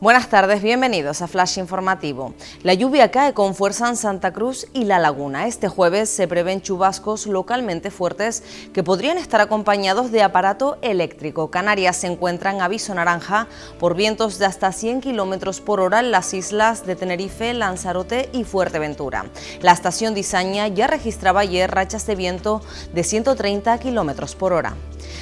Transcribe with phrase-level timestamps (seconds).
[0.00, 2.34] Buenas tardes, bienvenidos a Flash Informativo.
[2.64, 5.46] La lluvia cae con fuerza en Santa Cruz y La Laguna.
[5.46, 11.48] Este jueves se prevén chubascos localmente fuertes que podrían estar acompañados de aparato eléctrico.
[11.48, 13.46] Canarias se encuentra en aviso naranja
[13.78, 18.42] por vientos de hasta 100 kilómetros por hora en las islas de Tenerife, Lanzarote y
[18.42, 19.26] Fuerteventura.
[19.62, 24.74] La estación Disaña ya registraba ayer rachas de viento de 130 kilómetros por hora.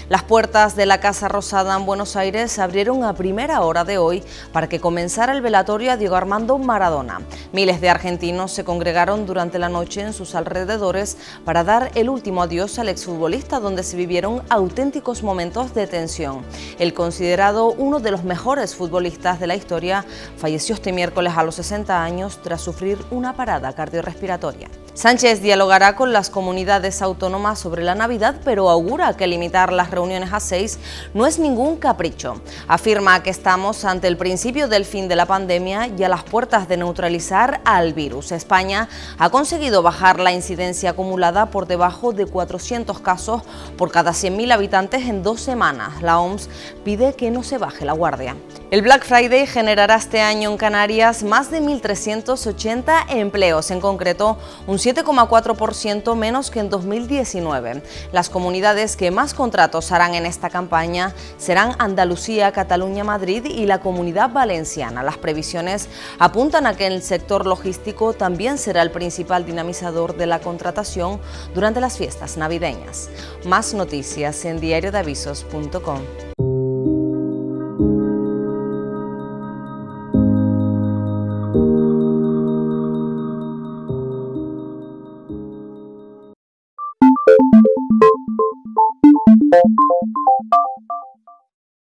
[0.09, 3.99] Las puertas de la Casa Rosada en Buenos Aires se abrieron a primera hora de
[3.99, 4.23] hoy
[4.53, 7.21] para que comenzara el velatorio a Diego Armando Maradona.
[7.53, 12.43] Miles de argentinos se congregaron durante la noche en sus alrededores para dar el último
[12.43, 16.43] adiós al exfutbolista donde se vivieron auténticos momentos de tensión.
[16.79, 20.05] El considerado uno de los mejores futbolistas de la historia
[20.37, 24.69] falleció este miércoles a los 60 años tras sufrir una parada cardiorrespiratoria.
[24.95, 30.35] Sánchez dialogará con las comunidades autónomas sobre la Navidad, pero augura que limitar las reuniones
[30.35, 30.79] a seis
[31.15, 32.43] no es ningún capricho.
[32.69, 36.69] Afirma que estamos ante el principio del fin de la pandemia y a las puertas
[36.69, 38.33] de neutralizar al virus.
[38.33, 43.41] España ha conseguido bajar la incidencia acumulada por debajo de 400 casos
[43.79, 46.03] por cada 100.000 habitantes en dos semanas.
[46.03, 46.51] La OMS
[46.85, 48.37] pide que no se baje la guardia.
[48.71, 54.79] El Black Friday generará este año en Canarias más de 1.380 empleos, en concreto un
[54.83, 57.83] 7,4% menos que en 2019.
[58.11, 63.81] Las comunidades que más contratos harán en esta campaña serán Andalucía, Cataluña, Madrid y la
[63.81, 65.05] Comunidad Valenciana.
[65.05, 65.89] Las previsiones
[66.19, 71.21] apuntan a que el sector logístico también será el principal dinamizador de la contratación
[71.55, 73.09] durante las fiestas navideñas.
[73.45, 76.01] Más noticias en diariodeavisos.com.